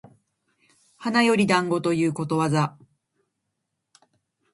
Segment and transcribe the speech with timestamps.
[0.97, 2.75] 花より団子ということわざ